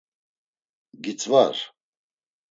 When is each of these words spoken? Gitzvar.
Gitzvar. 1.03 1.55